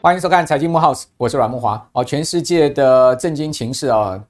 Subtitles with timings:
[0.00, 1.80] 欢迎收看《财经慕 House》，我是阮慕驊。
[1.92, 4.22] 哦，全世界的震惊情势啊。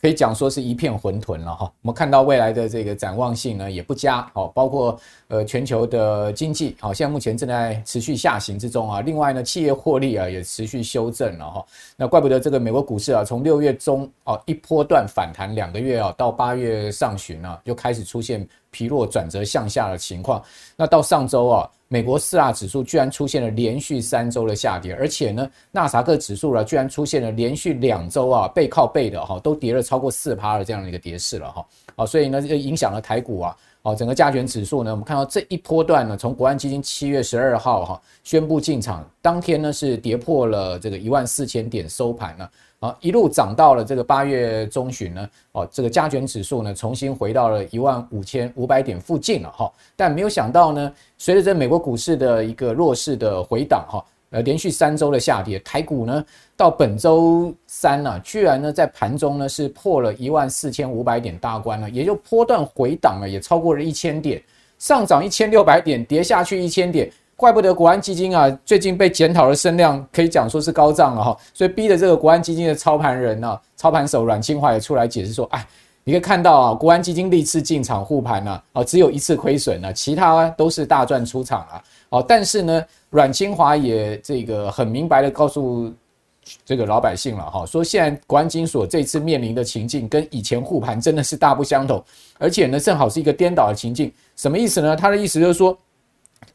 [0.00, 4.98] 可以讲说是一片混沌了哈，我们看到未来的这个展望性呢也不佳，好，包括
[5.28, 9.00] 呃全球的经济，好，现在目前正在持续下行之中啊。
[9.00, 11.64] 另外呢，企业获利啊也持续修正了哈。
[11.96, 20.42] 那怪不得这个美国股市啊，从六月中哦一波段反弹两个月啊，到八月上旬啊，就开始出现疲弱转折向下的情况。
[20.76, 21.70] 那到上周啊。
[21.88, 31.64] 美国四大指数居然出现了连续三周的下跌，而且呢，纳斯达克指数呢，居然出现了连续两周啊背靠背的哈，都跌了超过四趴的这样的一个跌势了哈。
[31.94, 42.50] 好，所以呢，这个影响了台股啊，哦，整个加权指数呢，我们看到这一波段呢，从国安基金七月十二号哈宣布进场当天呢，是跌破了这个一万四千点收盘了。
[42.80, 49.72] 啊，一路涨到了这个八月中旬呢，哦，这个加权指数呢重新回到了一万五千五百点附近了哈。
[49.96, 56.22] 但没有想到呢，随着这美国股市的一个弱势的回档哈，呃，连续三周的下跌，台股呢
[56.54, 64.42] 到本周三呢，居然呢在盘中呢是破了一万四千五百点大关了，也就波段回档了，也超过了一千点，
[64.78, 67.10] 上涨一千六百点，跌下去一千点。
[67.36, 75.66] 怪不得国安基金啊，最近被检讨的声量可以讲说是高涨了哈，所以逼的这个国安基金的操盘人呢、操盘手阮清华也出来解释说，哎，
[76.02, 85.92] 你可以看到啊，国安基金历次进场护盘呢，哦，只有一次亏损了，其他都是大赚出场啊，哦，但是呢，阮清华也这个很明白的告诉
[86.64, 92.02] 这个老百姓了哈，说现在国安金所这次面临的情境跟以前护盘真的是大不相同，
[92.38, 94.96] 而且呢，正好是一个颠倒的情境，什么意思呢？
[94.96, 95.76] 他的意思就是说。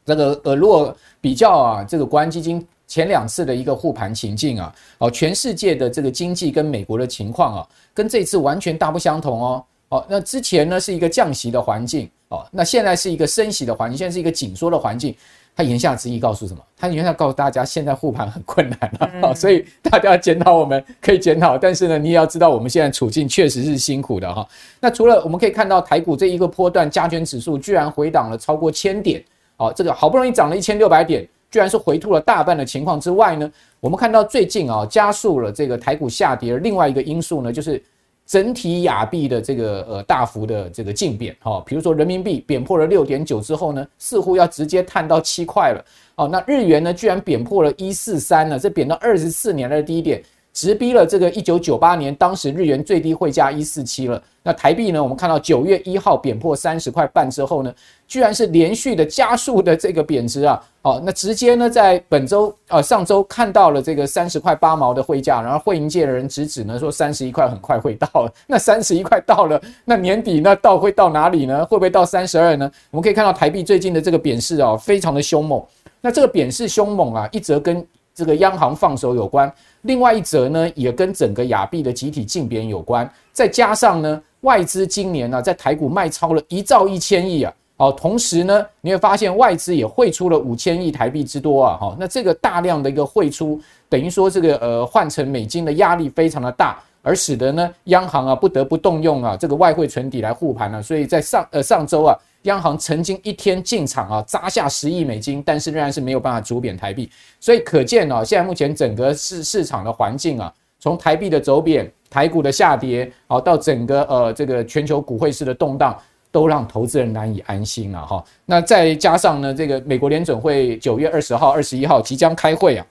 [0.05, 9.65] 这个呃，如果比较啊，这个国安基金前两次的一个护盘情境啊，哦，全世界的这个经济跟美国的情况啊，跟这次完全大不相同哦。
[9.89, 15.15] 哦，那之前呢是一个降息的环境哦，那现在是一个升息的环境，现在是一个紧缩的环境。
[15.53, 16.63] 他言下之意告诉什么？
[16.77, 24.47] 他言下告诉大家，现在护盘很困难了，哦，所以大家检讨我们可以检讨，但是呢，你也要知道我们现在处境确实是辛苦的哈。
[24.79, 29.21] 那除了我们可以看到台股这一个波段加权指数居然回档了超过千点。
[29.61, 37.79] 哦，这个好不容易涨了一千六百点，居然是回吐了大半的情况之外呢，我们看到最近啊加速了这个台股下跌另外一个因素呢，就是
[38.25, 45.85] 整体亚币的这个呃大幅的这个竞贬哈，比如说人民币贬破了六点九之后呢，似乎要直接探到七块了。
[46.15, 50.23] 哦，那日元呢居然贬破了一四三了，这贬到二十四年的低点。
[50.53, 54.21] 直逼了这个一九九八年当时日元最低汇价一四七了。
[54.43, 55.01] 那台币呢？
[55.01, 57.71] 我们看到九月一号贬破三十块半之后呢，
[58.07, 60.59] 居然是连续的加速的这个贬值啊！
[60.81, 68.33] 哦，那直接呢在本周呃上周看到了这个三十块八毛的汇价，然后汇银界的人直指呢说三十一块很快会到了。
[68.47, 71.63] 那三十一块到了，那年底那到会到哪里呢？
[71.65, 72.71] 会不会到三十二呢？
[72.89, 75.63] 我们可以看到台币最近的这个贬势啊，非常的凶猛。
[76.01, 79.51] 那这个贬势凶猛啊，一则跟这个央行放手有关。
[79.83, 102.15] 另外一则呢，也跟整个亚币的集体竞贬有关，再加上呢，外资今年呢、啊、在台股卖超了一兆一千亿啊，好，同时呢，你会发现外资也汇出了五千亿台币之多啊，好，那这个大量的一个汇出，等于说这个呃换成美金的压力非常的大，而使得呢央行啊不得不动用啊这个外汇存底来护盘了，所以在上呃上周啊。
[102.45, 107.07] 央行曾经一天进场啊，砸下十亿美金，但是仍然是没有办法逐贬台币，
[107.39, 115.95] 所以可见啊，现在目前整个市市场的环境啊，从台币的走贬、台股的下跌，啊，到整个呃这个全球股汇市的动荡，
[116.31, 118.23] 都让投资人难以安心了哈。
[118.43, 122.87] 那再加上呢，这个美国联准会九月二十号、二十一号即将开会啊，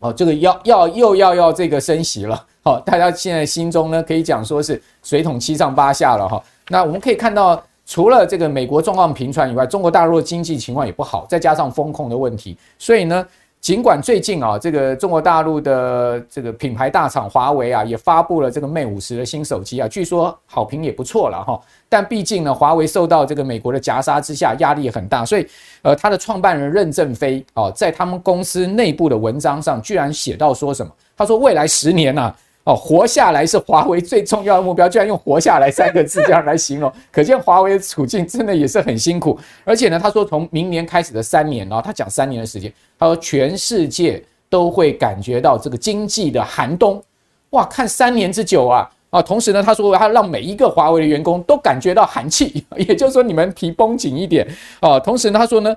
[0.00, 6.42] 哦，这个要要又要要这个升息了，好，大家现在心中呢可以讲说是水桶七上八下了哈。
[6.66, 7.62] 那我们可以看到。
[7.88, 13.24] 除了这个美国状况频传以外，中国大陆的经济情况也不好，再加上风控的问题，所以呢，
[13.60, 21.60] 尽管最近啊，这个中国大陆的这个品牌大厂华为啊，也发布了这个 Mate 50的新手机啊，据说好评也不错了哈。
[21.88, 25.46] 但毕竟呢，华为受到这个美国的夹杀之下，压力也很大，所以
[25.82, 30.92] 呃，他的创办人任正非啊，在他们公司内部的文章上，居然写到说什么？
[31.16, 32.34] 他说未来十年啊。
[32.66, 39.38] 哦，活下来是华为最重要的目标，居然用“活下来”三个字这样来形容， 可见华为的处境真的也是很辛苦。
[39.64, 44.20] 而且呢，他说从明年开始的三年，哦他讲三年的时间，他说全世界
[44.50, 47.00] 都会感觉到这个经济的寒冬。
[47.50, 48.90] 哇，看三年之久啊！
[49.10, 54.44] 啊，同时呢，他说他让每一个华为的员工都感觉到寒气， 也就是说你们皮绷紧一点
[54.80, 54.98] 啊。
[54.98, 55.72] 同时呢，他说呢，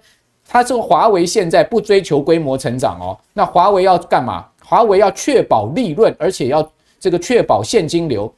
[0.47, 4.47] 他说华为现在不追求规模成长哦，那华为要干嘛？
[4.65, 6.67] 华为要确保利润，而且要。
[6.99, 8.31] 这个确保现金流，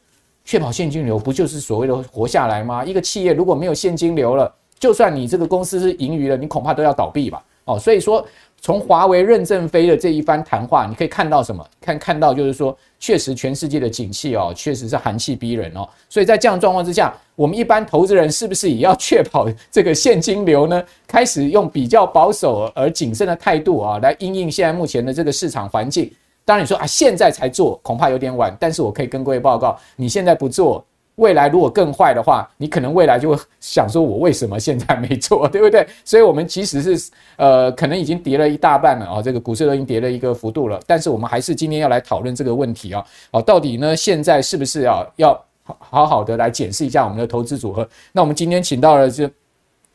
[0.45, 2.85] 确保现金流不就是所谓的活下来吗？
[2.85, 7.43] 一个企业如果没有现金流了，就算你这个公司是盈余了，你恐怕都要倒闭吧？
[7.65, 8.25] 哦，所以说。
[8.63, 11.67] 从华为任正非的这一番谈话，你可以看到什么？
[11.81, 15.89] 看看到就是说，确实全世界的景气哦，确实是寒气逼人哦。
[16.07, 20.83] 所以在这样状况之下，我们一般投资人是不是也要确保这个现金流呢？
[21.07, 26.11] 开始用比较保守而谨慎的态度啊，来因应现在目前的这个市场环境。
[26.45, 30.83] 当然你说啊，现在才做恐怕有点晚，但是我可以跟各位报告，你现在不做。
[31.15, 35.85] 未来如果更坏的话，你可能未来就会想说，我为什么现在没做，对不对？
[36.03, 40.79] 所以，我们其实是呃，可能已经跌了一大半了啊，这个股市都已经跌了一个幅度了。
[40.87, 47.87] 但是，我们还是今天要来讨论这个问题啊，哦，到底呢，现在是不是要要好好的来检视一下我们的投资组合？
[48.13, 49.29] 那我们今天请到了就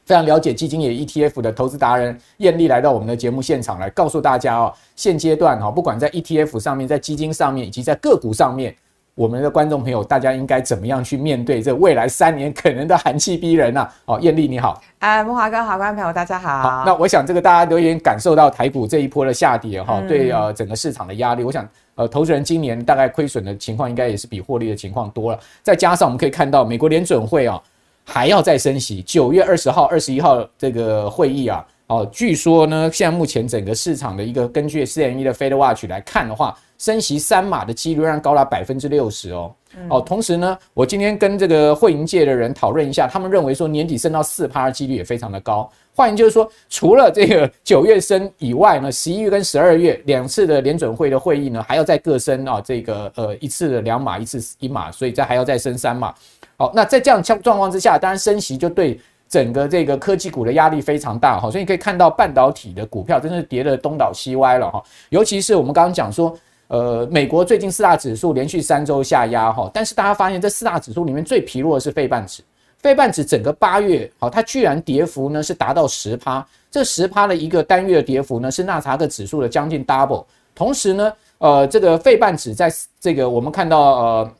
[0.07, 8.75] 非常了解基金也 ETF 的投资达人艳丽来到我们的节目现场来告诉大家哦，现阶段哈，不管在 ETF 上面，在基金上面，以及在个股上面。
[9.17, 13.91] 我们的观众朋友，大家应该怎么样去面对这未来三年可能的寒气逼人啊？
[14.05, 16.63] 哦，艳丽你好，哎，慕驊哥好，观众朋友大家好。
[16.63, 21.43] 好，那我想这个大家都有点感受到台股这一波的下跌哈，对呃整个市场的压力。
[21.43, 25.41] 我想呃，投资人今年大概亏损的情况应该也是比获利的情况多了。
[25.63, 27.59] 再加上我们可以看到，美国联准会啊
[28.07, 36.57] 还要再升息，九月二十号、二十一号这个会议啊，哦，据说呢，现在目前整个市场的一个根据 CME 的 Fed Watch 来看的话。
[36.79, 39.55] 升息三码的几率让高达百分之六十哦，
[39.89, 45.71] 哦，同时呢，我今天跟这个会银界的人讨论一下，他们认为说年底升到四趴的几率也非常的高。
[45.95, 56.15] 换言就是说，除了这个 九月升以外呢，十一月跟十二月两次的联准会的会议呢，还要再各升啊，这个呃一次的两码，一次一码，所以这还要再升三码。
[56.59, 66.39] 好，那在这样状状况之下，当然升息就对整个这个科技股的压力非常大哈，所以你可以看到半导体的股票真的是跌得东倒西歪了哈，尤其是我们刚刚讲说。
[66.69, 72.43] 呃，美国最近四大指数连续三周下压哈，但是大家发现这四大指数里面最疲弱的是费半指，
[72.79, 80.25] 费半指整个八月好，它居然跌幅呢是达到十趴，这十趴的一个单月跌幅呢是纳查克指数的将近 double，
[80.55, 84.31] 同时呢，呃，这个费半指在这个我们看到呃。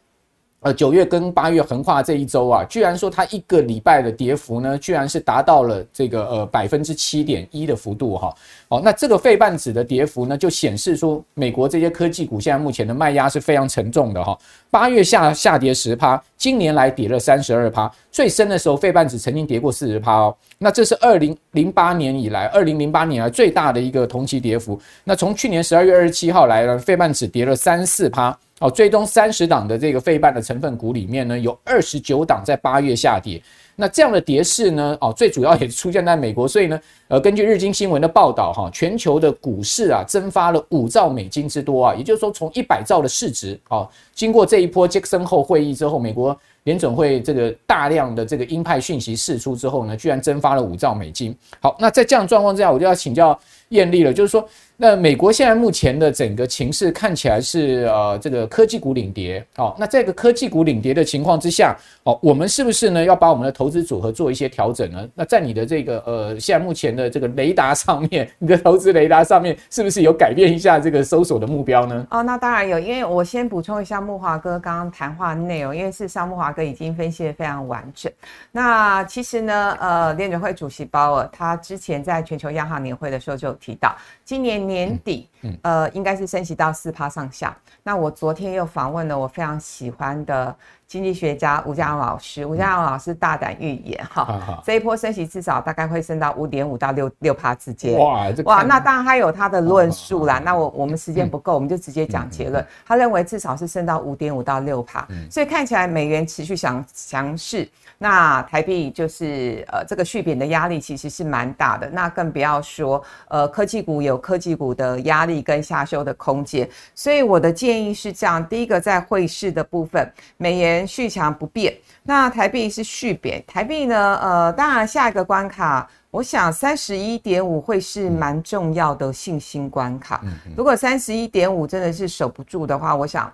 [0.61, 8.35] 呃，九月跟八月横跨这一周啊，居然说它一个礼拜的跌幅呢，居然是达到了这个呃百分之七点一的幅度哈。
[8.69, 14.37] 哦，那这个费半指的跌幅呢，就显示出美国这些科技股现在目前的卖压是非常沉重的哈。
[14.71, 20.37] 八月下下跌十趴，今年来跌了三十二趴，最深的时候费半指曾经跌过四十趴哦。
[20.59, 24.81] 那这是二零零八年以来，二零零八年来最大的一个同期跌幅。
[25.05, 28.37] 那从去年十二月二十七号来了，费半指跌了三四趴。
[28.59, 33.41] 哦，最终三十档的这个费半的成分股里面呢，有二十九档在八月下跌。
[33.77, 36.49] 那这样的跌势呢，哦，最主要也是出现在美国。
[36.49, 41.95] 所以呢，呃，根据日经新闻的报道，哈，全球的股市啊，蒸发了五兆美金之多啊。
[41.95, 46.37] 也就是说，从一百兆的市值，哦，经过这一波杰克森后会议之后，美国
[46.67, 51.35] 联准会这个大量的这个鹰派讯息释出之后呢，居然蒸发了五兆美金。
[51.61, 54.47] 好，那在这样状况之下，我就要请教艳丽了，就是说。
[54.79, 59.75] 那美国现在目前的整个情势看起来是呃这个科技股领跌哦。
[59.79, 65.09] 那这个科技股领跌的情况之下哦，我们是不是呢要把我们的投资组合做一些调整呢？
[65.15, 72.07] 那在你的这个呃现在目前的这个雷达上面， 你的投资雷达上面是不是有改变一下这个搜索的目标呢？
[72.11, 78.13] 哦，那当然有，因为我先补充一下木华哥刚刚谈话内容，因为事实上慕驊哥已经分析的非常完整。
[78.51, 84.57] 那其实呢，呃，联准会主席鲍尔他之前在全球央行年会的时候就有提到，今年。
[84.57, 85.29] 年底，
[85.63, 87.57] 呃，应该是升息到四趴上下。
[87.83, 90.55] 那我昨天又访问了我非常喜欢的
[90.87, 97.99] 经济学家吴家荣老师，吴家荣老师大胆预言，哈，这一波升息至少大概会升到五点五到六六趴之间。
[97.99, 100.41] 哇，哇，那当然他有他的论述啦。
[100.45, 102.65] 那我我们时间不够，我们就直接讲结论。
[102.85, 107.69] 他认为至少是升到五点五到六趴，所以看起来美元持续强强势。
[107.99, 111.89] 那台币就是呃，这个续贬的压力其实是蛮大的。
[111.91, 116.69] 那更不要说呃，科技股有科技股的压力跟下修的空间。
[116.95, 123.43] 所以我的建议是这样：第一个，在汇市的部分，美元续强不变，那台币是续贬。
[123.47, 130.23] 台币呢，呃，当然下一个关卡，我想三十一点五会是蛮重要的信心关卡。
[130.57, 133.33] 如果三十一点五真的是守不住的话，我想。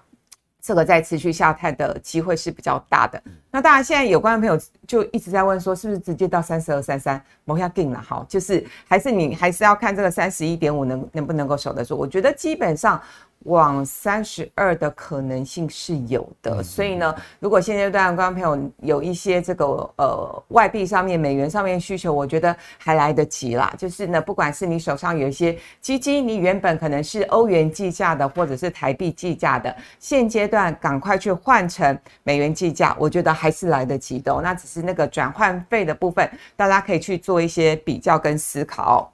[0.64, 3.21] 这个在持续下探的机会是比较大的。
[3.50, 8.00] 那当然，现在有关的朋友就一直在问说，是不是直接到三十二三三，某下定了？
[8.00, 11.97] 好，就是还是你还是要看这个三十一点五能能不能够守得住。
[11.97, 13.02] 我觉得基本上
[13.44, 16.62] 往三十二的可能性是有的。
[16.62, 23.72] 所以呢，如果现阶段观众朋友有一些这个呃外币上面、美元上面需求，我觉得还来得及啦。
[23.76, 34.32] 就是呢，不管是你手上有一些基金，你原本可能是欧元计价的，或者是台币计价的，现阶段赶快去换成美元计价，我觉得还是来得及的。
[34.42, 39.12] 那只是那个转换费的部分，大家可以去做一些比较跟思考。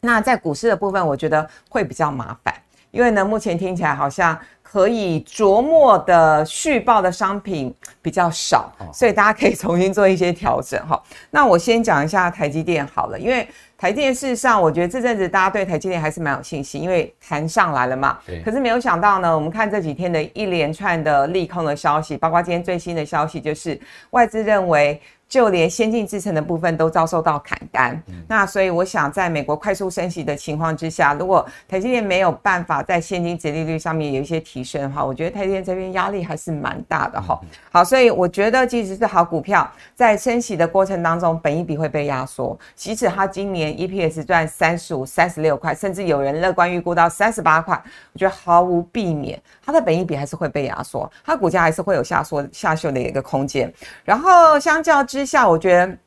[0.00, 2.54] 那在股市的部分，我觉得会比较麻烦，
[2.90, 11.00] 因为呢，目前听起来好像可以琢磨的续报的商品比较少，所以大家可以重新做一些调整哈。
[11.30, 18.18] 那我先讲一下台积电好了，因为台积电事实上，我觉得这阵子大家对台积电还是蛮有信心，因为谈上来了嘛。
[18.44, 23.80] 可是没有想到呢，我们看这几天的一连串的利空的消息，包括今天最新的消息，就是
[24.10, 25.00] 外资认为。
[25.28, 37.38] 就连先进制程的部分都遭受到砍单，嗯、那所以我想，在美国快速升息的情况之下，如果台积电没有办法在现金值利率上面有一些提升的话，我觉得台积电这边压力还是蛮大的哈。
[37.42, 42.58] 嗯、好，所以我觉得即使是好股票，在升息的过程当中，本益比会被压缩。
[42.74, 47.78] 即使它今年 EPS 赚三十五、三十六块，甚至有人乐观预估到三十八块，
[48.14, 53.70] 我觉得毫无避免，它的本益比还是会被压缩，它股价还是会有下缩、下修的一个空间。
[54.04, 55.98] 然后相较之之下，我觉得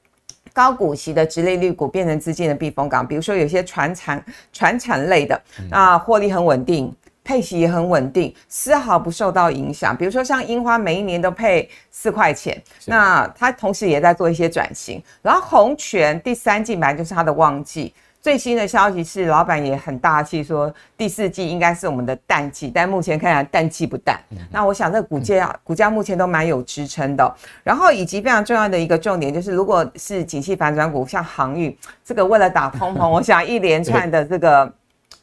[0.54, 9.96] 高股息的直利率股变成资金的避风港，比如说有些船产、船产类的，那获利很稳定，配息也很稳定，丝毫不受到影响。
[9.96, 15.04] 比如说像樱花，每一年都配四块钱，那它同时也在做一些转型。
[15.22, 17.94] 然后红泉第三季本来就是它的旺季。
[18.22, 24.20] 最新的消息是，老板也很大气，说第四季应该是我们的淡季，但目前看来淡季不淡。
[24.30, 27.36] 嗯、那我想这个股价，嗯、股价目前都蛮有支撑的。
[27.64, 31.76] 然后以及非常重要的一个重点就是，如果是景气反转股，像航运，
[32.06, 34.72] 这个为了打通膨， 我想一连串的这个。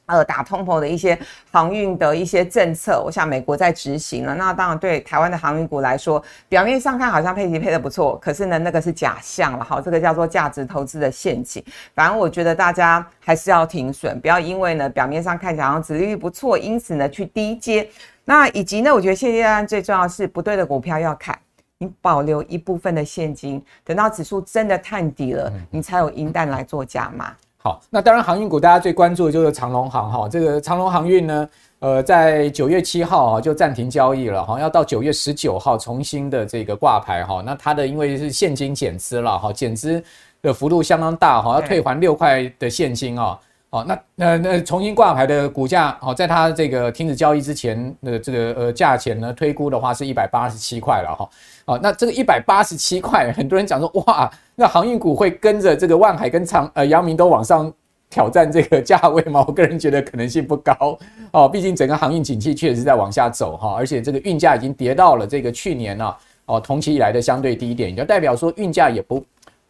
[0.09, 1.17] 呃，打通膨的一些
[1.53, 4.35] 航运的一些政策，我想美国在执行了。
[4.35, 9.83] 那当然对台湾的航运股来说，表面上看好像配息配得不错，可是呢，那个是假象了哈。
[9.83, 11.62] 这个叫做价值投资的陷阱。
[11.95, 17.87] 反正我觉得大家还是要停损，不要因为呢表面上看起来好像殖利率不错，因此呢去低接。
[18.25, 21.38] 那以及呢，我觉得现阶段最重要的是不对的股票要砍，
[21.77, 27.35] 你保留一部分的现金，等到指数真的探底了，你才有银弹来做加码。
[27.61, 31.49] 好，那当然航运股大家最关注的就是长龙航哈，这个长龙航运呢，
[31.81, 37.43] 呃，在九月七号啊就暂停交易了哈，要到九月十九号重新的这个挂牌哈。
[37.45, 40.03] 那它的因为是现金减资了哈，减资
[40.41, 43.38] 的幅度相当大哈，要退还六块的现金啊。
[43.71, 51.29] 好，那那那重新挂牌的股价好，在它这个停止交易之前的这个呃价钱呢，推估的话是一百八十七块了哈。
[51.67, 54.31] 好，那这个一百八十七块，很多人讲说哇。
[54.61, 57.73] 那航运股会跟着这个万海跟长呃阳明都往上
[58.11, 59.45] 挑战这个价位吗？
[59.47, 60.99] 我个人觉得可能性不高
[61.31, 66.15] 哦，毕竟整个航运景气确实在往下走哈，而且这个运价已经跌到了这个去年呢
[66.47, 69.23] 哦同期以来的相对低点，也就代表说运价也不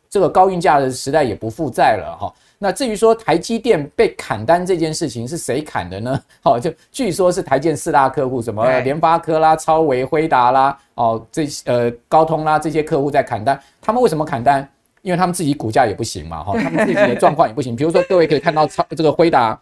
[0.08, 2.32] 这个高运价的时代也不复在了哈。
[2.58, 6.20] 那至于说台积电被砍单这件事情是谁砍的呢？
[6.42, 14.68] 好， 就据说是台建四大客户，什么联发科啦、超微、辉达啦，哦这呃高通啦这些客户在砍单，他们为什么砍单？
[15.02, 17.76] 因为他们自己股价也不行嘛，哈， 他们自己的状况也不行。
[17.76, 19.58] 比如说，各位可以看到超这个辉达，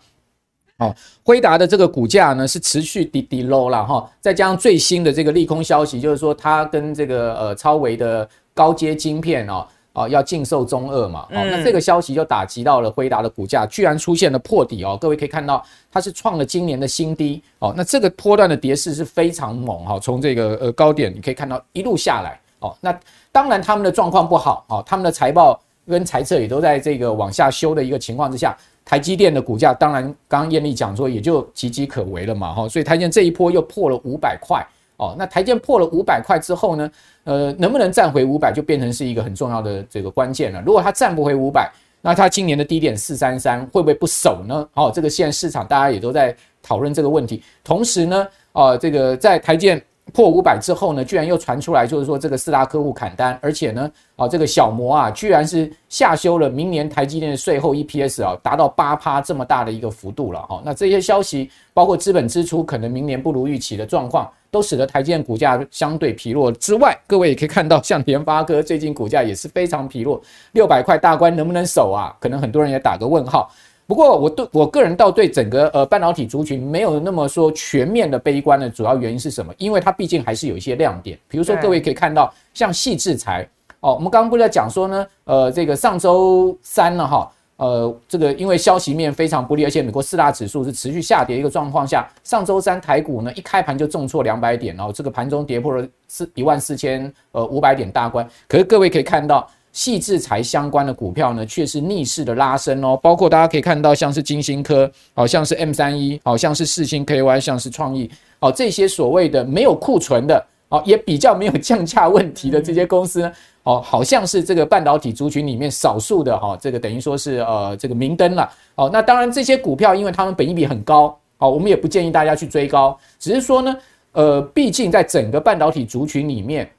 [0.79, 4.11] 哦，辉达的这个股价呢是持续低低 low 了哈。
[4.19, 14.97] 再加上最新的这个利空消息，就是说它跟这个呃超微的高阶晶片哦，哦要禁售中二嘛，哦，那这个消息就打击到了辉达的股价，居然出现了破底哦。
[15.00, 17.75] 各位可以看到，它是创了今年的新低哦。
[17.76, 22.97] 那这个波段的跌势是非常猛哈，从这个呃高点你可以看到一路下来哦，那。
[23.33, 36.91] 当然，他们的状况不好啊，他们的财报跟财测也都在这个往下修的一个情况之下，台积电的股价当然刚刚艳丽讲说也就岌岌可危了嘛哈，所以台积电这一波又破了五百块哦，那台积电破了五百块之后呢，
[37.26, 40.62] 呃，能不能站回五百就变成是一个很重要的这个关键了。
[40.64, 44.68] 如果它站不回五百，那它今年的低点四三三会不会不守呢？
[44.75, 47.42] 哦，这个现在市场大家也都在讨论这个问题。
[47.62, 49.78] 同时呢，啊，这个在台积。
[50.12, 60.62] 破五百之后呢，居然又传出来，就是说这个四大客户砍单，而且呢，啊，这个小摩啊，居然是下修了明年台积电的税后 EPS 啊，达到八趴这么大的一个幅度了哈。
[60.64, 66.50] 那这些消息，包括资本支出可能明年不如预期的状况，都使得台积电股价相对疲弱。
[66.53, 70.21] 之外，各位也可以看到，像联发科最近股价也是非常疲弱，
[70.53, 72.15] 六百块大关能不能守啊？
[72.21, 73.50] 可能很多人也打个问号。
[73.87, 79.55] 不过，我对我个人倒对整个呃半导体族群没有那么说全面的悲观的主要原因是什么？
[79.59, 83.49] 因为它毕竟还是有一些亮点，比如说各位可以看到，像矽智财
[83.79, 98.28] 哦，我们刚刚不是在讲说呢，呃，这个上周三了哈，呃，这个因为消息面非常不利，而且美国四大指数是持续下跌一个状况下，上周三台股呢一开盘就重挫两百点，然后这个盘中跌破了四一万四千呃五百点大关。
[98.46, 113.32] 可是各位可以看到，矽智财相关的股票呢却是逆势的拉升哦，包括大家可以看到像是金星科，好像是 M 三一，好像是四星 KY，像是创意，好这些所谓的没有库存的，好也比较没有降价问题的这些公司呢。
[113.64, 118.49] 哦，好像是这个半导体族群里面少数的哈，这个等于说是呃这个明灯了。
[118.76, 123.76] 哦，那当然这些股票，因为他们本益比很高，哦，我们也不建议大家去追高，只是说呢，
[124.12, 126.70] 呃，毕竟在整个半导体族群里面，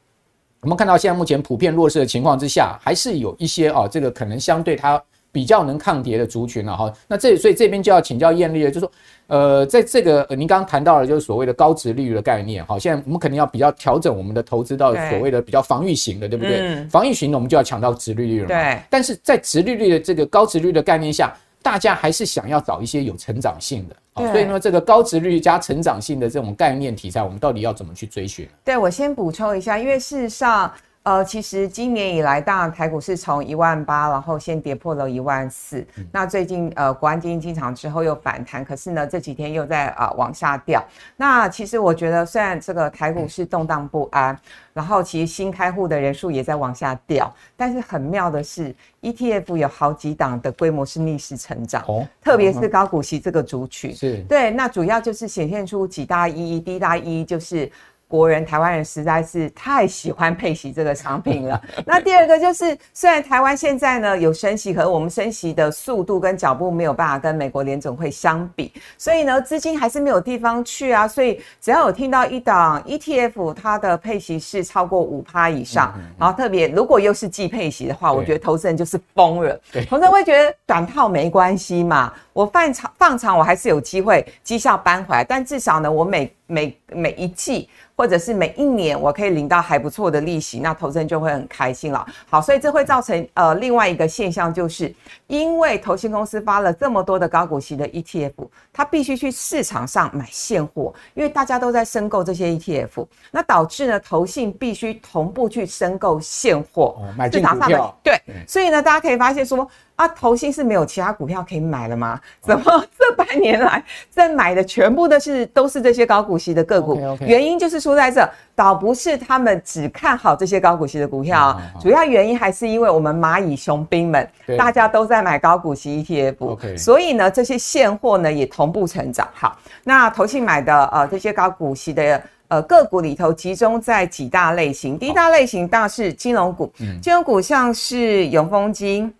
[0.61, 5.03] 我们看到现在目前普遍弱势的情况之下，还是有一些啊，这个可能相对它
[5.37, 6.91] 比较能抗跌的族群了哈。
[7.07, 8.91] 那这所以这边就要请教艳丽了，就是说。
[9.27, 16.61] 呃，在这个呃，您刚刚谈到了就是所谓的高值利率的概念，哈，现在我们肯定要比较调整我们的投资到所谓的比较防御型的，对，对不对？
[16.61, 18.55] 嗯、防御型的我们就要抢到值利率了嘛。
[18.55, 18.81] 对。
[18.89, 24.31] 但是在值利率的这个高值率的概念下，大家还是想要找一些有成长性的，对。
[24.31, 28.47] 所以呢，这个高值率加成长性的这种概念题材，我们到底要怎么去追寻？
[28.63, 30.71] 对，我先补充一下，因为事实上。
[31.07, 35.87] 呃，其实今年以来，当然台股是从一万八，然后先跌破了一万四。
[36.11, 40.83] 那最近呃，国安基金进场之后又反弹，可是呢，这几天又在啊、呃、往下掉。
[41.15, 44.37] 那其实我觉得，虽然这个台股是动荡不安，
[44.73, 54.51] 然后其实新开户的人数也在往下掉，但是很妙的是，ETF 有好几档的规模是逆势成长，哦，特别是高股息这个族群，是对。
[54.51, 57.71] 那主要就是显现出几大意义，第一大意义就是。
[58.07, 61.61] 国人、台湾人实在是太喜欢配息这个商品了。
[61.85, 71.07] 那第二个就是，虽然台湾现在呢有升息，可是我们升息的速度跟脚步没有办法跟美国联总会相比，所以呢资金还是没有地方去啊。
[71.07, 79.59] 所以只要有听到一档 ETF 它的配息是超过五趴以上，嗯嗯嗯，然后特别如果又是季配息的话，我觉得投资人就是疯了。
[79.89, 87.69] 投资人会觉得短套没关系嘛，我放长放长我还是有机会绩效扳回来，但至少呢我每每每一季。
[87.97, 92.05] 或者是每一年我可以领到还不错的利息，那投资人就会很开心了。
[92.29, 94.93] 好，所以这会造成呃另外一个现象，就是
[95.25, 98.33] 因为投信公司发了这么多的高股息的 ETF，
[98.71, 107.99] 它必须去市场上买现货，因为大家都在申购这些 ETF，那导致呢投信必须同步去申购现货，哦，买进股票。
[108.03, 109.67] 对，所以呢大家可以发现说。
[109.97, 112.21] 啊，投信是没有其他股票可以买了吗？
[112.39, 117.25] 怎么这半年来在买的全部都是都是这些高股息的个股？Okay, okay.
[117.25, 129.27] 原因就是说在这，倒不是他们只看好这些高股息的股票，啊，主要原因还是因为我们蚂蚁雄兵们大家都在买高股息 ETF，所以呢，这些现货呢也同步成长。
[129.33, 134.95] 好，那投信买的呃这些高股息的呃个股里头，集中在几大类型。
[134.95, 139.11] 第一大类型当然是金融股，金融股像是永丰金。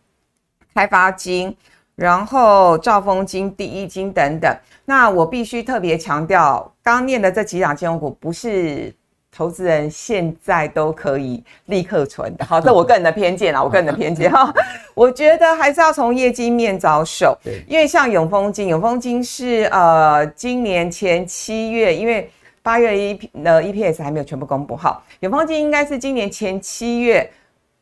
[0.78, 1.58] 开发金，
[1.96, 4.56] 然后兆丰金、第一金等等。
[4.86, 8.94] 那我必须特别强调，刚念的这几档金融股不是
[9.36, 12.46] 投资人现在都可以立刻存的。
[12.46, 14.54] 好，这我个人的偏见啊，我个人的偏见 哈。
[14.94, 22.30] 我觉得还是要从业绩面着手，对，因为像永丰金，永丰金是呃今年前七月，因为
[22.62, 27.28] 八月一呃 EPS 还没有全部公布好，永丰金应该是今年前七月。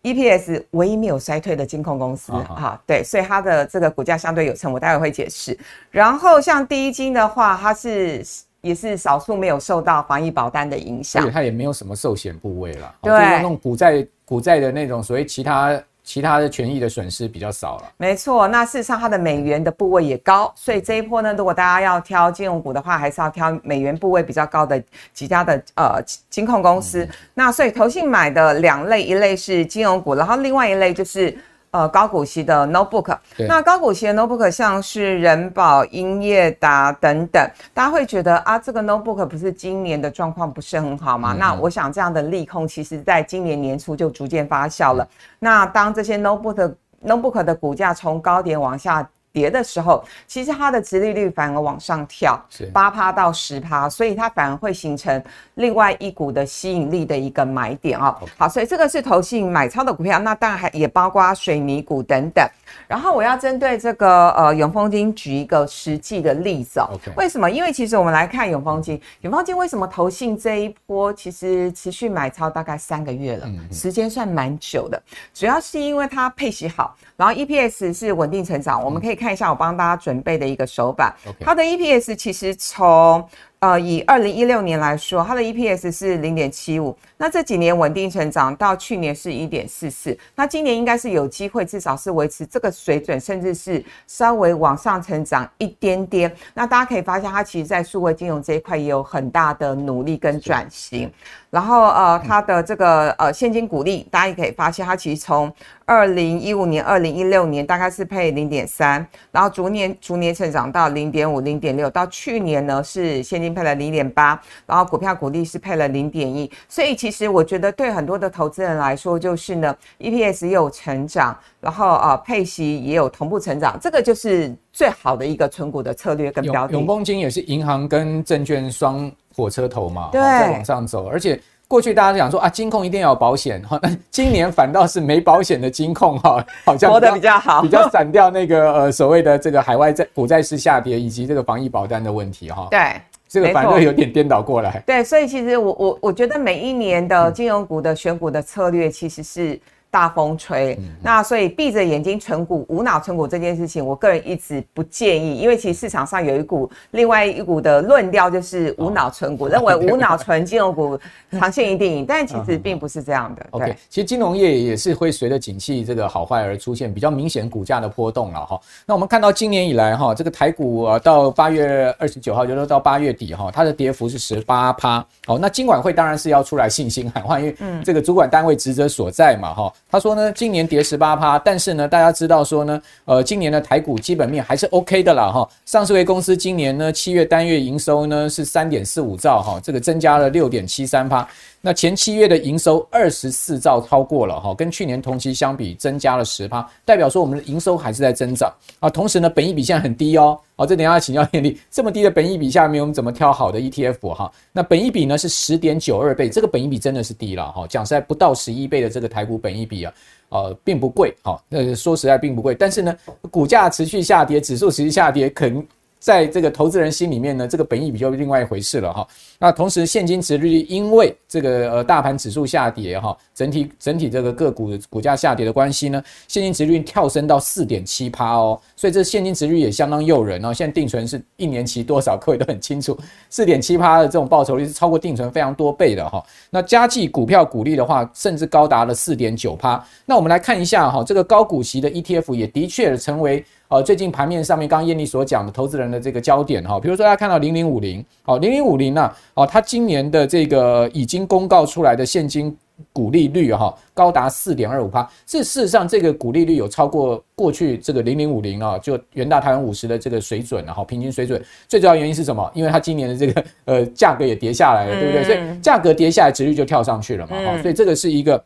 [0.06, 5.58] EPS 唯一没有衰退的金控公司，哈、哦哦，对，所以它的这个股价相对有成，我待会会解释。
[5.90, 8.24] 然后像第一金的话，它是
[8.62, 15.82] 也是少数没有受到防疫保单的影响，对，它也没有什么寿险部位了，对，就是、那种股债股债的那种所谓其他。
[16.06, 18.48] 其他的权益的损失比较少了，没错。
[18.48, 27.04] 那事实上，它的美元的部位也高，所以这一波呢，如果大家要挑金融股的话，还是要挑美元部位比较高的几家的呃金控公司。
[27.04, 31.36] 嗯、那所以投信买的两类，一类是金融股，然后另外一类就是。
[31.76, 33.18] 呃，高股息的 notebook，
[33.50, 41.34] 那高股息的 notebook 像是人保、英业达等等，大家会觉得啊，这个 notebook 不是今年的状况不是很好吗？
[41.34, 45.04] 嗯、那我想这样的利空，其实在今年年初就逐渐发酵了。
[45.04, 45.10] 嗯、
[45.40, 46.74] 那当这些 notebook
[47.06, 49.06] notebook 的股价从高点往下。
[49.36, 55.22] 跌的时候，其实它的殖利率反而往上跳，八趴到十趴，所以它反而会形成
[55.56, 58.28] 另外一股的吸引力的一个买点啊、哦。
[58.38, 62.48] 好，所以这个是投信买超的股票，那当然还也包括水泥股等等。
[62.88, 66.80] 然后我要针对这个呃永丰金举一个实际的例子.
[67.18, 67.52] 为什么？
[67.52, 75.02] 因为其实我们来看永丰金，永丰金为什么投信这一波其实持续买超大概三个月了，时间算蛮久的，
[75.34, 79.26] 主要是因为它配息好，然后 EPS 是稳定成长，嗯、我们可以看。
[79.26, 83.28] 看一下我帮大家准备的一个手板，它的 EPS 其实从
[83.60, 96.32] 呃，以二零一六年来说，它的 EPS 是零点七五，那这几年稳定成长，到去年是一点四四，那今年应该是有机会，至少是维持这个水准，甚至是稍微往上成长一点点。
[96.54, 101.12] 那大家可以发现，它其实在数位金融这一块也有很大的努力跟转型。
[101.56, 105.50] 然后呃，它的这个呃现金股利，大家也可以发现，它其实从
[105.86, 126.74] 二零一五年、二零一六年大概是配零点三，然后逐年逐年成长到零点五、零点六，到去年呢是现金配了零点八，然后股票股利是配了零点一，所以其实我觉得对很多的投资人来说，就是呢 EPS 也有成长，然后呃配息也有同步成长，这个就是最好的一个存股的策略跟标的。
[126.74, 131.40] 永丰金也是银行跟证券双火车头嘛，对，再往上走，而且。
[131.68, 142.68] 过去大家讲说啊，金控一定要有保险哈， 今年反倒是没保险的金控哈，好像活得比较好， 比较闪掉那个呃所谓的这个海外债股债市下跌以及这个防疫保单的问题哈。
[142.70, 144.80] 对，这个反正有点颠倒过来。
[144.86, 149.60] 对，所以其实我我我觉得每一年的金融股的选股的策略其实是。
[149.96, 161.00] 大风吹，那所以闭着眼睛存股、无脑存股这件事情，我个人一直不建议，因为其实市场上有一股另外一股的论调，就是无脑存股，认为 无脑存金融股
[161.32, 163.46] 长线一定赢，但其实并不是这样的。
[163.52, 168.60] OK，其实金融业也是会随着景气这个好坏而出现比较明显股价的波动了哈。
[168.86, 175.06] 那我们看到今年以来哈，这个台股啊到八月二十九号，就是到八月底哈，它的跌幅是十八趴。
[175.26, 179.74] 好，那金管会当然是要出来信心喊话，因为这个主管单位职责所在嘛哈。
[179.90, 185.48] 他说呢，今年跌十八趴，但是呢，大家知道说呢，呃，今年的台股基本面还是 OK 的啦哈。
[185.66, 191.26] 上市位公司今年呢，七月单月营收呢是三点四五兆哈，这个增加了六点七三趴。
[191.66, 198.88] 那前七月的营收二十四兆超过了哈，跟去年同期相比增加了十趴，代表说我们的营收还是在增长啊。
[198.88, 204.32] 同时呢，本益比现在很低哦，好，这等下请教艳丽，这么低的本益比下面我们怎么挑好的 ETF 哈？
[204.52, 207.66] 那本益比呢是十点九二倍，这个本益比真的是低了哈。
[207.66, 209.94] 讲实在不到十一倍的这个台股本益比啊，
[210.30, 211.44] 呃，并不贵哈。
[211.50, 212.96] 那说实在并不贵，但是呢，
[213.32, 215.66] 股价持续下跌，指数持续下跌，肯。
[216.06, 219.08] 在这个投资人心里面呢，这个本益比就另外一回事了哈。
[219.40, 230.54] 那同时现金殖率因为这个呃大盘指数下跌哈，整体整体这个个股股价下跌的关系呢，现金殖率跳升到四点七趴哦，所以这现金殖率也相当诱人哦。
[230.54, 232.96] 现在定存是一年期多少，各位都很清楚，
[233.32, 236.24] 四点七趴的这种报酬率是超过定存非常多倍的哈。
[236.52, 239.84] 那加计股票股利的话，甚至高达了四点九趴。
[240.06, 243.44] 那我们来看一下哈，这个高股息的 ETF 也的确成为。
[243.68, 252.56] 呃，最近盘面上面，刚刚燕丽所讲的投资人的这个焦点哈，比如说大家看到零零五零，哦，零零五零呢，哦，它今年的这个已经公告出来的现金
[252.94, 262.52] 股利率哈，高达四点二五趴，这事实上这个股利率有超过过去这个零零五零啊，就元大台湾五十的这个水准，然后平均水准，最主要原因是什么？
[262.54, 265.24] 因为它今年的这个呃价格也跌下来了，对不对？
[265.24, 268.44] 所以价格跌下来，值率就跳上去了嘛，哈，所以这个是一个。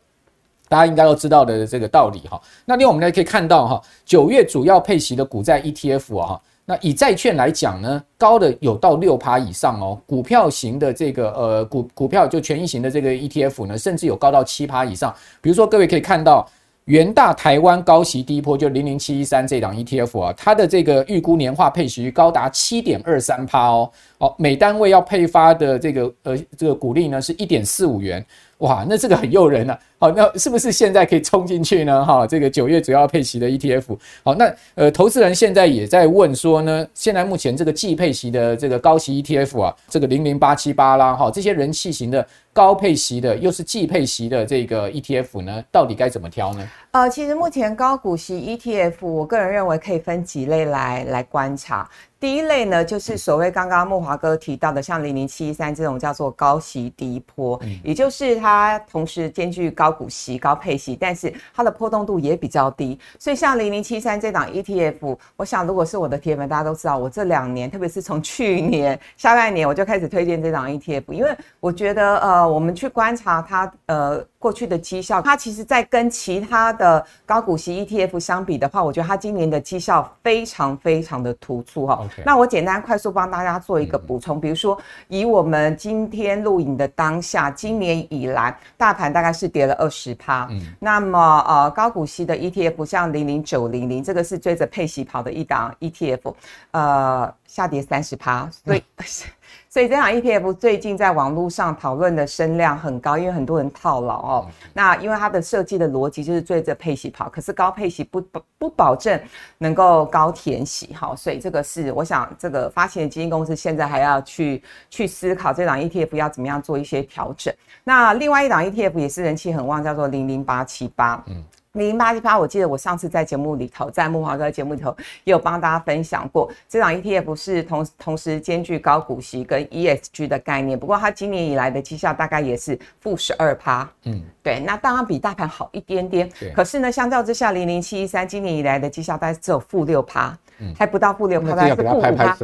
[0.70, 2.40] 大家应该都知道的这个道理哈。
[2.64, 10.00] 那另外我们也可以看到哈，九月主要配息的股债 ETF 啊，那以债券来讲呢，高的有到六趴以上哦。
[10.06, 15.12] 股票型的这个呃股股票就权益型的这个 ETF 呢，甚至有高到七趴以上。
[15.40, 16.48] 比如说各位可以看到，
[16.84, 23.90] 元大台湾高息低波就零零七一三这档 ETF 啊，它的这个预估年化配息率高达七点二三趴哦。
[24.20, 28.24] 哦，每单位要配发的这个呃这个股利呢是一点四五元。
[28.58, 29.78] 哇，那这个很诱人啊。
[29.98, 32.04] 好，那是不是现在可以冲进去呢？
[32.04, 33.96] 哈，这个九月主要配息的 ETF。
[34.22, 46.68] 好，那呃，投资人现在也在问说呢，现在目前这个季配息的这个高息 ETF 啊，这个零零八七八啦，哈，这些人气型的高配息的，又是季配息的这个 ETF 呢，到底该怎么挑呢？
[46.92, 51.88] 呃，其实目前高股息 ETF，我个人认为可以分几类来来观察。
[52.18, 62.98] 第一类呢，就是所谓刚刚木华哥提到的，像零零七一三这种叫做高息低波，也就是它同时兼具高股息、高配息，但是它的波动度也比较低。
[63.20, 74.26] 所以像零零七三这档 ETF，我想如果是我的铁粉，大家都知道，我这两年，特别是从去年下半年，我就开始推荐这档 ETF，因为我觉得呃，我们去观察它呃。
[74.40, 82.08] 过去的绩效，它其实在跟其他的高股息 ETF 相比的话，我觉得它今年的绩效非常非常的突出哈。
[82.24, 90.48] 那我简单快速帮大家做一个补充，比如说以我们今天录影的当下，今年以来大盘大概是跌了二十趴。
[90.50, 90.74] 嗯。
[90.80, 96.34] 那么呃高股息的 ETF 像零零九零零，这个是追着配息跑的一档 ETF，
[96.70, 98.82] 呃下跌三十趴，所以。
[99.68, 104.46] 所以这档 ETF 最近在网络上讨论的声量很高，因为很多人套牢哦。
[104.72, 109.20] 那因为它的设计的逻辑就是追着配息跑，可是高配息不不不保证
[109.58, 117.54] 能够高填息哈，所以这个是我想这个发行的基金公司现在还要去去思考这档 ETF 要怎么样做一些调整。
[117.84, 121.22] 那另外一档 ETF 也是人气很旺，叫做零零八七八。
[121.28, 121.44] 嗯。
[121.74, 124.90] 零零八一八，我记得我上次在节目里头，在木华哥节目里头
[125.22, 136.50] 也有帮大家分享过，这档 ETF 是同同时兼具高股息跟 ESG 的概念，不过它今年以来的绩效大概也是负十二趴，嗯，对，那当然比大盘好一点点，对。
[136.50, 140.36] 可是呢，相较之下，零零七一三今年以来的绩效大概只有负六趴。
[140.78, 142.36] 还不到负六趴，大概是负五趴。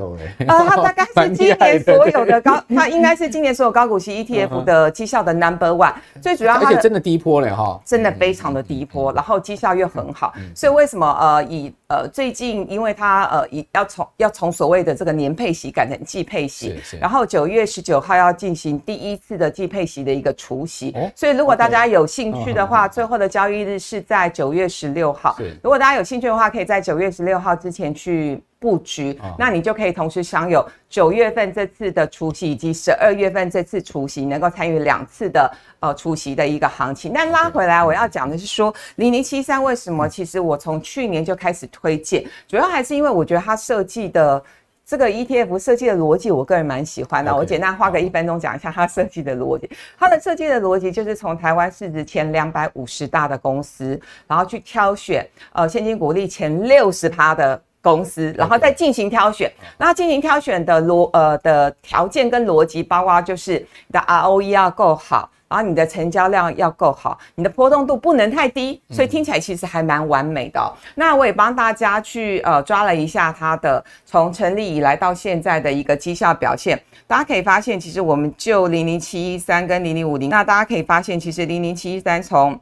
[0.46, 5.92] 呃，它大概是今年所有的高，它应该是今年所有高股息 ETF 的绩效的 Number One。
[6.22, 10.32] 最主要，而且真的低波了哈，真的非常的低波，然后绩效又很好。
[10.54, 20.94] 所以为什么呃以呃最近，因为它呃以要从要从所谓的这个年配息改成季配息，然后九月十九号要进行第一次的季配息的一个除息。
[21.14, 25.36] 所以如果大家有兴趣的话，最后的交易日是在九月十六号。
[25.62, 28.05] 如果大家有兴趣的话，可以在九月十六号之前去。
[28.06, 37.12] 去布局，那你就可以同时享有九月份这次的除夕，以及十二月份这次除夕，能够参与两次的呃除夕的一个行情。
[37.12, 40.08] 那拉回来，我要讲的是说，零零七三为什么？
[40.08, 44.40] 其实我从去年就开始推荐，主要还是因为我觉得它设计的。
[44.88, 47.34] 这个 ETF 设计的逻辑，我个人蛮喜欢的。
[47.34, 49.68] 我简单花个一分钟讲一下它设计的逻辑。
[49.98, 59.48] 它的设计的逻辑就是从台湾市值前两百五十大的公司，然后去挑选呃现金股利前六十趴的公司，然后再进行挑选。
[59.78, 63.52] 那进行挑选的逻呃的条件跟逻辑，包括就是
[63.86, 65.30] 你的 ROE 要够好。
[65.48, 70.74] 然后你的成交量要够好，你的波动度不能太低，所以听起来其实还蛮完美的哦。
[70.74, 82.58] 嗯、那我也帮大家去呃抓了一下它的从成立以来到现在的一个绩效表现，大家可以发现，其实我们就零零七一三跟零零五零，那大家可以发现，其实零零七一三从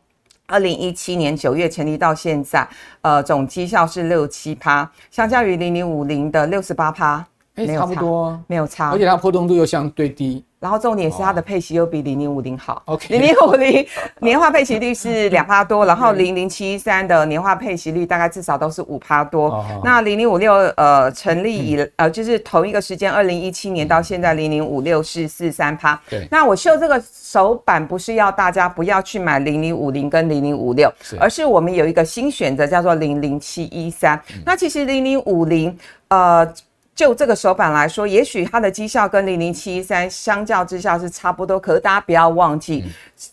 [0.47, 2.69] 二零一七年九月成立到现在，
[3.01, 10.45] 呃，总绩效是六七趴，相较于零零五零的六十八趴，没有差不多，没有差，而且它波动度又相对低。
[10.59, 12.83] 然后重点是它的配息又比零零五零好。
[12.87, 13.87] OK，零零五零
[14.21, 19.63] 年化配息率是两趴多，然后零零七一三的年化配息率大概至少都是五趴多。
[19.85, 26.01] 那零零五六呃成立以呃就是同一个时间，二零一七年到现在零零五六是四三趴。
[26.09, 26.27] 对。
[26.31, 30.91] 那我秀这个手板不是要大家不要去买零零五零跟零零五六，
[31.21, 34.19] 而是我们有一个新选择叫做零零七一三。
[34.47, 35.77] 那其实零零五零
[36.09, 36.51] 呃。
[36.95, 42.85] 就这个手板来说，也许它的绩效跟零零七一三相较之下是差不多，可是大家不要忘记，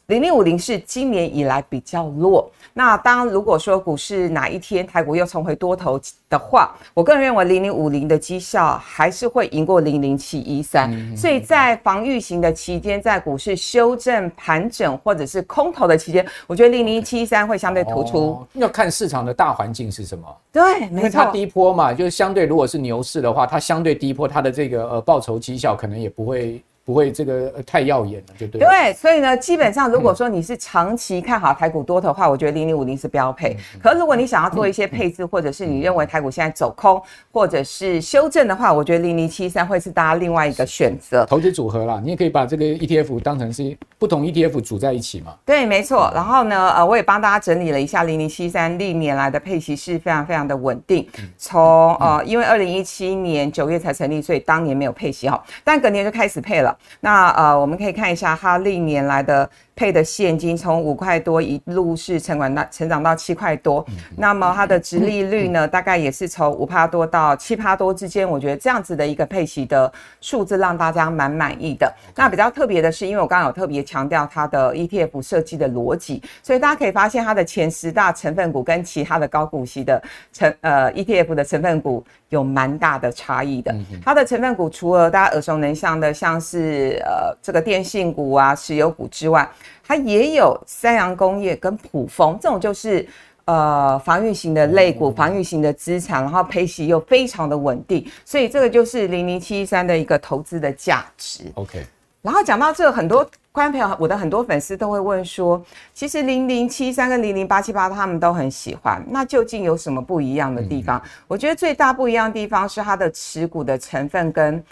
[0.07, 2.49] 零零五零是今年以来比较弱。
[2.73, 10.89] 那当如果说股市哪一天台股又重回多头的话，我个人认为零零五零的绩效还是会赢过零零七一三。
[11.15, 18.17] 所以在防御型的期间，在股市修正盘整或者是空头的期间，我觉得零零七一三会相对突出。
[18.17, 20.25] 哦，要看市场的大环境是什么？
[20.53, 20.97] 对，没错。
[20.97, 26.63] 因为它低波嘛，就是相对如果是牛市的话，它相对低波，它的这个呃报酬绩效可能也不会。
[26.83, 28.59] 不会这个太耀眼了，就对。
[28.59, 33.55] 对，所以呢，基本上如果说你是长期看好台股多头的话，我觉得零零五零是标配。
[33.81, 41.25] 可是如果你想要做一些配置，或者是你认为台股现在走空，或者是修正的话，我觉得零零七三会是大家另外一个选择。
[41.27, 45.35] 投资组合啦，你也可以把这个 ETF 当成是不同 ETF 组在一起嘛。
[45.45, 46.11] 对，没错。
[46.15, 51.07] 然后呢，呃，我也帮大家整理了一下零零七三历年来的配息是非常非常的稳定。
[51.37, 56.70] 从呃，因为二零一七年九月才成立，所以当年没有配息哈，但隔年就开始配了。
[56.99, 59.49] 那呃，我们可以看一下它历年来的。
[59.73, 63.83] 配的现金从五块多一路是成管到成长到七块多，
[64.15, 68.29] 那么它的殖利率呢， 大概也是从五趴多到七趴多之间。
[68.29, 71.91] 我觉得这样子的一个配息的数字让大家蛮满意的。
[72.15, 79.99] 那比较特别的是，因为我刚刚有特别强调它的 ETF 设计的逻辑，所以大家可以发现它的前十大成分股跟其他的高股息的
[80.31, 83.73] 成呃 ETF 的成分股有蛮大的差异的。
[84.03, 89.47] 它的成分股除了大家耳熟能详的像是呃这个电信股啊、石油股之外，
[89.85, 93.05] 它也有三洋工业跟普丰这种，就是
[93.45, 101.51] 呃防御型的类股、防御型的资产，然后配息又非常的稳定，所以这个就是零零七一三的一个投资的价值。
[101.55, 101.85] OK，
[102.21, 105.61] 然后讲到这，很多观众朋友，我的很多粉丝都会问说，
[105.93, 111.01] 其实零零七三跟零零八七八他们都很喜欢，那究竟有什么不一样的地方？
[111.27, 114.63] 我觉得最大不一样的地方是它的持股的成分跟。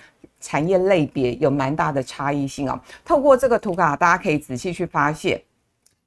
[0.42, 2.80] 产业类别有蛮大的差异性哦。
[3.04, 5.38] 透过这个图卡，大家可以仔细去发现，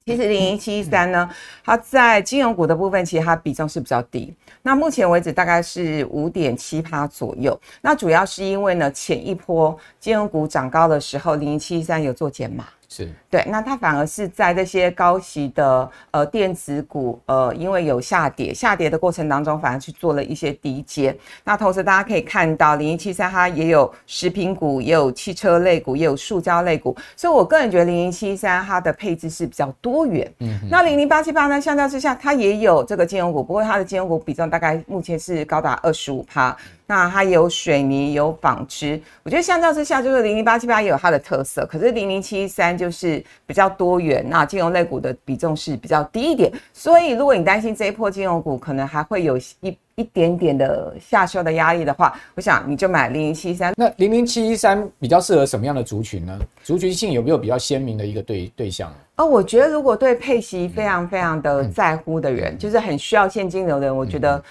[0.05, 1.29] 其实零零七一三呢，
[1.65, 4.35] 它在金融股的部分，其实它比重是比较低。
[4.63, 7.59] 那目前为止大概是五点七趴左右。
[7.81, 12.65] 那主要是因为呢，前一波金融股涨高的时候，零零七一三有做减码。
[12.93, 21.17] 是对，那它反而是在这些高息的呃电子股，呃，因为有下跌，下跌的过程当中，反而去做了一些低接。
[21.43, 30.31] 那同时大家可以看到，零零七三它也有食品股，也有汽车类股，也有塑胶类股，所以我个人觉得零零七三它的配置是比较多元。
[30.41, 36.55] 嗯，那零零八七八呢，相较之下，它也有这个金融股，不过它的金融股比重大概目前是高达二十五趴。
[36.93, 53.73] 那它有水泥，有纺织，我觉得相较之下，就是零零八七八也有它的特色，可是零零七三就是比较多元，那金融类股的比重是比较低一点，所以如果你担心这一波金融股可能还会有一一点点的下修的压力的话，我想你就买零零七三。
[53.75, 56.39] 那零零七三比较适合什么样的族群呢？
[56.63, 58.93] 族群性有没有比较鲜明的一个对对象？
[59.17, 64.43] 哦，我觉得如果对配息非常非常的在乎的人，嗯、就是很需要现金流的人，我觉得、嗯。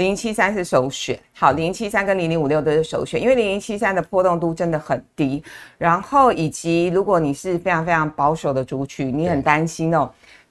[0.00, 5.44] 零零七三是首选，好，零零七三跟零零五六都是首选，因为零零七三的波动度真的很低，
[5.76, 10.10] 然后以及如果你是非常非常保守的族群，你很担心哦。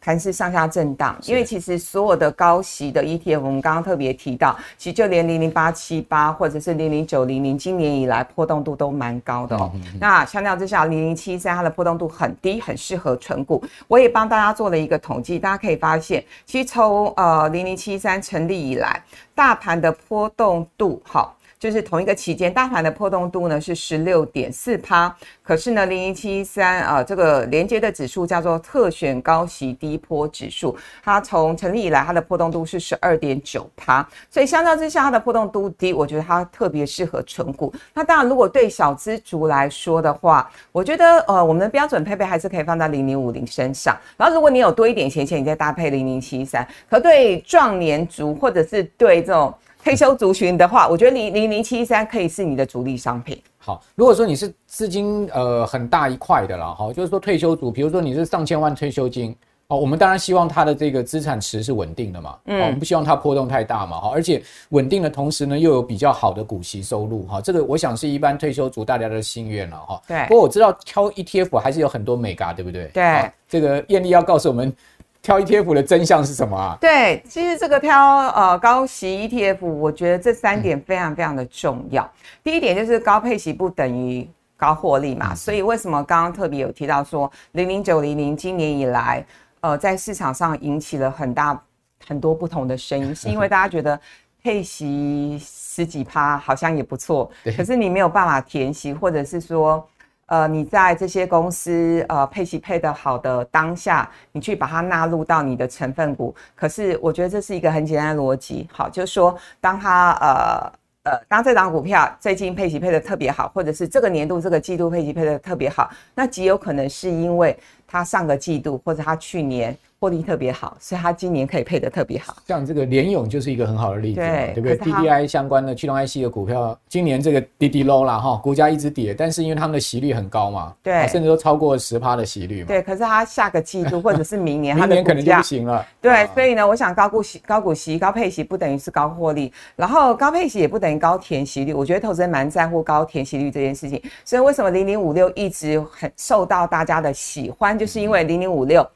[0.10, 9.72] 盘是上下震荡，因为其实所有的高息的 ETF，我们刚刚特别提到，其实就连零零八七八或者是零零九零零，今年以来波动度都蛮高的哦。
[10.00, 13.64] 那相较之下，零零七三它的波动度很低，很适合存股。
[13.88, 19.00] 我也帮大家做了一个统计，大家可以发现，其实从呃零零七三成立以来，
[19.36, 21.36] 大盘的波动度好。
[21.60, 37.74] 就是同一个期间，大盘的波动度呢是十六点四趴，可是呢，零零七三啊，这个连接的指数叫做特选高息低波指数，它从成立以来，它的波动度是十二点九趴，所以相较之下，它的波动度低，我觉得它特别适合存股。
[37.94, 43.98] 那当然，如果对小资族来说的话，我觉得呃，我们的标准配备还是可以放在零零五零身上。
[44.16, 46.66] 然后，如果你有多一点闲钱，你再搭配零零七三。
[46.90, 49.54] 可对壮年族或者是对这种。
[49.84, 53.42] 退休族群的话，我觉得零零零七三可以是你的主力商品。
[53.58, 59.36] 好，如果说你是资金呃很大一块的了哈，就是说退休族，比如说你是上千万退休金
[59.68, 70.02] 哦，我们当然希望它的这个资产池是稳定的嘛，嗯，我们不希望它波动太大嘛哈，而且稳定的同时呢，又有比较好的股息收入哈，这个我想是一般退休族大家的心愿了哈。
[70.08, 72.90] 对，不过我知道挑 ETF 还是有很多美嘎，对不对？
[72.94, 74.76] 对，这个艳丽要告诉我们。
[75.22, 76.78] 挑 ETF 的真相是什么啊？
[76.80, 82.04] 对，其实这个挑呃高息 ETF，我觉得这三点非常非常的重要。
[82.04, 82.10] 嗯、
[82.44, 89.26] 第一点就是高配息不等于高获利嘛，嗯、所以为什么刚刚特别有提到说零零九零零今年以来，
[89.60, 91.62] 呃，在市场上引起了很大
[92.08, 94.00] 很多不同的声音， 是因为大家觉得
[94.42, 99.86] 配息十几趴好像也不错，可是你没有办法填息，或者是说。
[100.30, 106.34] 呃，你在这些公司呃配息配得好的当下，你去把它纳入到你的成分股。
[106.56, 119.76] 可是我觉得这是一个很简单的逻辑，好，就是说当它呃呃当这档股票最近配息配得特别好，或者是这个年度这个季度配息配得特别好，那极有可能是因为它上个季度或者它去年。
[120.00, 122.38] 获利特别好，所以它今年可以配得特别好。
[122.48, 132.68] 像这个联勇就是一个很好的例子，对，对不对？DDI 相关的驱动 IC 的股票，今年这个滴滴 low 啦哈，股价一直跌，但是因为他们的息率很高嘛，对，甚至都超过十趴的息率嘛。
[132.68, 135.86] 对，可是它下个季度或者是明年， 它明年可能就不行了。
[136.00, 141.74] 对，所以呢，我想高股息、高股息、高配息不等于是高获利，然后高配息也不等于高填息率。
[141.74, 148.88] 我觉得投资人蛮在乎高填息率这件事情，所以为什么零零五六一直很受到大家的喜欢，就是因为零零五六。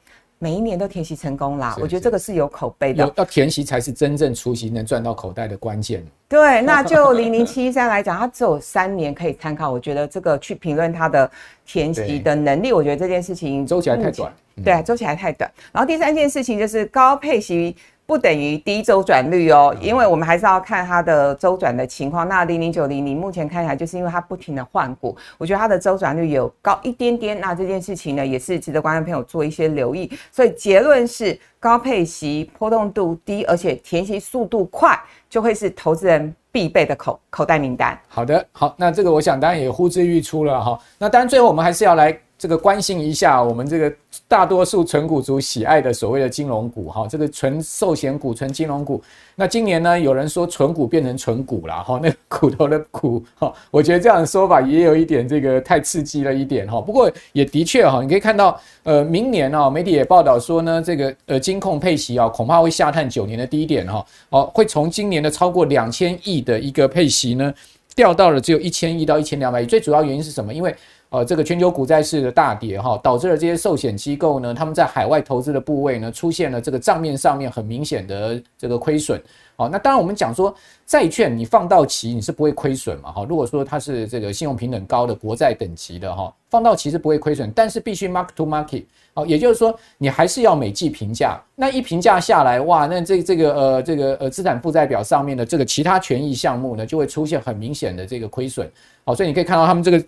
[0.44, 3.10] 每一年都填息成功啦，我觉得这个是有口碑的。
[3.16, 6.04] 要填息才是真正出息能赚到口袋的关键。
[6.28, 9.72] 对， 那就零零七三来讲，它只有三年可以参考。
[9.72, 11.30] 我觉得这个去评论它的
[11.64, 14.30] 填息的能力，我觉得这件事情周期还太短。
[14.62, 15.50] 对，周期还太短。
[15.72, 17.74] 然后第三件事情就是高配息。
[18.06, 22.28] 不等于低周转率哦，因为我们还是要看它的周转的情况。
[22.28, 27.40] 那零零九零零目前看起来就是因为它不停的换股，我觉得它的周转率有高一点点。
[27.40, 30.10] 那这件事情呢，也是值得观众朋友做一些留意。
[30.30, 34.98] 所以结论是高配息、波动度低，而且填息速度快，
[35.30, 37.98] 就会是投资人必备的口口袋名单。
[38.08, 40.78] 好的，好，那这个我想当然也呼之欲出了哈。
[40.98, 42.14] 那当然最后我们还是要来。
[42.36, 43.92] 这个关心一下我们这个
[44.28, 49.02] 大多数存股族喜爱的所谓的金融股哈，这个纯寿险股、纯金融股。
[49.34, 56.80] 那今年呢，有人说存股变成存股了哈，那个骨头的股哈，我觉得这样的说法也有一点这个太刺激了一点哈。
[56.80, 67.52] 不过也的确哈，你可以看到呃，明年啊，媒体也报道说呢，这个呃金控配息啊，恐怕会下探九年的低点哈，哦，会从今年的超过两千亿的一个配息呢，
[67.94, 69.66] 掉到了只有一千亿到一千两百亿。
[69.66, 70.52] 最主要原因是什么？
[70.52, 70.74] 因为
[71.14, 79.22] 呃这个全球股债市的大跌哈，导致了这些寿险机构呢，他们在海外投资的部位呢，出现了这个账面上面很明显的这个亏损。
[79.54, 80.52] 好，那当然我们讲说
[80.84, 83.24] 债券你放到期你是不会亏损嘛哈。
[83.28, 88.82] 如果说它是这个信用评等高的国债等级的哈，放到期是不会亏损，但是必须 mark to market。
[89.14, 91.40] 好，也就是说你还是要每季评价。
[91.54, 98.68] 那一评价下来，哇，那这这个呃这个呃资产负债表上面的这个其他权益项目呢，就会出现很明显的这个亏损。
[99.04, 100.04] 好，所以你可以看到他们这个。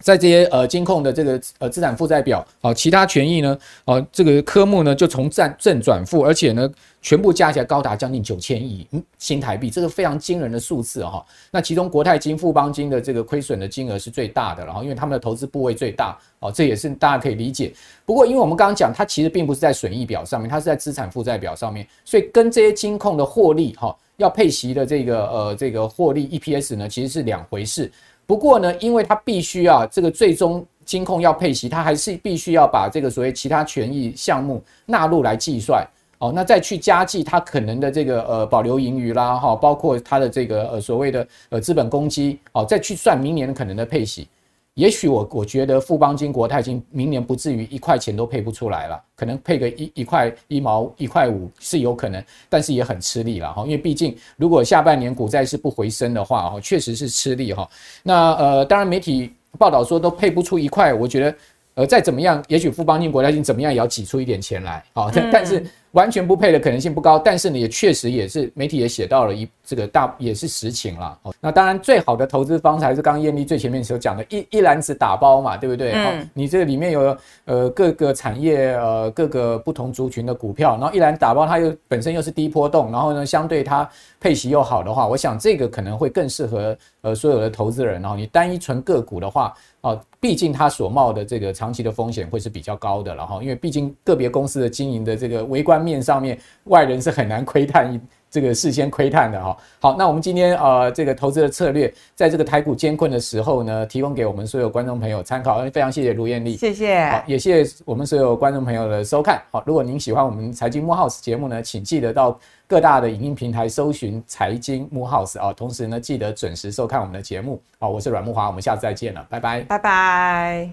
[0.00, 6.68] 在这些呃金控的这个呃资产负债表，好，其他权益呢，哦，这个科目呢就从正正转负，而且呢
[7.02, 8.86] 全部加起来高达将近九千亿
[9.18, 11.24] 新台币，这个非常惊人的数字哈。
[11.50, 17.72] 那其中国泰金、富邦金的这个亏损的金额是最大的，然后因为他们的投资部位最大，哦，这也是大家可以理解。
[18.06, 27.90] 不过因为我们刚刚讲，它其实并不是在损益表上面，它是在资产负债表上面，所以跟这些金控的获利哈要配息的这个呃这个获利 EPS 呢其实是两回事。
[28.30, 35.84] 不过呢，因为它必须啊，这个最终金控要配息，它还是必须要把这个所谓其他权益项目纳入来计算
[36.18, 44.28] 哦，那再去加计它可能的这个呃保留盈余啦哈，包括它的这个呃所谓的呃资本公积哦，再去算明年可能的配息。
[44.74, 57.68] 也许我我觉得富邦金、国泰金明年不至于一块钱都配不出来了，可能配个一一块一毛一块五是有可能，但是也很吃力了哈，因为毕竟如果下半年股债是不回升的话哈，确实是吃力哈。
[58.02, 61.34] 那呃，当然媒体报道说都配不出一块，我觉得
[61.74, 65.64] 呃再怎么样，也许富邦金、国泰金怎么样也要挤出一点钱来啊，但是。
[65.92, 71.18] 完全不配的可能性不高，但是呢，也确实也是媒体也写到了一这个大也是实情了。
[71.40, 75.92] 那当然，最好的投资方式还是刚刚燕俐最前面所讲的，一一篮子打包嘛，对不对？
[75.92, 76.28] 嗯。
[76.32, 83.88] 你这里面有呃各个产业呃各个不同族群的股票，然后一篮打包，它又本身又是低波动，然后呢，相对它
[84.20, 88.00] 配息又好的话，我想这个可能会更适合呃所有的投资人。
[88.00, 93.12] 然后你单一纯个股的话，哦，毕竟它所冒的这个长期的风险会是比较高的。
[93.14, 95.79] 然后因为毕竟个别公司的经营的这个微观。
[95.82, 98.00] 面上面外人是很难窥探一
[98.30, 99.56] 这个事先窥探的哈。
[99.80, 105.60] 好，那我们今天呃这个投资的策略，在这个台股艰困的时候呢，提供给我们所有观众朋友参考。
[105.70, 107.04] 非常谢谢卢艳丽，谢谢。
[107.06, 109.42] 好，也谢谢我们所有观众朋友的收看。
[109.50, 117.60] 好，如果您喜欢我们财经慕 House 节目呢，请记得到各大的影音平台搜寻财经慕 House 啊，同时呢记得准时收看我们的节目。
[117.80, 120.70] 好，我是阮木华，我们下次再见了，拜拜，拜拜。